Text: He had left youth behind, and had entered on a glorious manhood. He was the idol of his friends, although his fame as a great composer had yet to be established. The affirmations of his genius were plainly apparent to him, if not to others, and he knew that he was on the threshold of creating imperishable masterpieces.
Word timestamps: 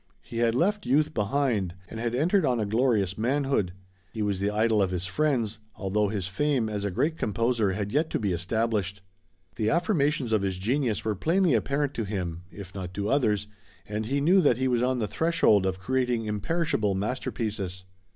He 0.23 0.37
had 0.39 0.55
left 0.55 0.87
youth 0.87 1.13
behind, 1.13 1.75
and 1.87 1.99
had 1.99 2.15
entered 2.15 2.43
on 2.43 2.59
a 2.59 2.65
glorious 2.65 3.19
manhood. 3.19 3.71
He 4.11 4.23
was 4.23 4.39
the 4.39 4.49
idol 4.49 4.81
of 4.81 4.89
his 4.89 5.05
friends, 5.05 5.59
although 5.75 6.07
his 6.07 6.25
fame 6.25 6.67
as 6.69 6.83
a 6.83 6.89
great 6.89 7.17
composer 7.19 7.73
had 7.73 7.91
yet 7.91 8.09
to 8.09 8.17
be 8.17 8.31
established. 8.31 9.01
The 9.57 9.69
affirmations 9.69 10.31
of 10.31 10.41
his 10.41 10.57
genius 10.57 11.05
were 11.05 11.13
plainly 11.13 11.53
apparent 11.53 11.93
to 11.93 12.03
him, 12.03 12.41
if 12.49 12.73
not 12.73 12.95
to 12.95 13.09
others, 13.09 13.47
and 13.85 14.07
he 14.07 14.21
knew 14.21 14.41
that 14.41 14.57
he 14.57 14.67
was 14.67 14.81
on 14.81 14.97
the 14.97 15.07
threshold 15.07 15.67
of 15.67 15.79
creating 15.79 16.25
imperishable 16.25 16.95
masterpieces. 16.95 17.83